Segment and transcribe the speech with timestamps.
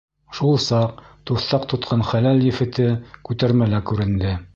[0.35, 2.87] Шул саҡ туҫтаҡ тотҡан хәләл ефете
[3.29, 4.33] күтәрмәлә күренде.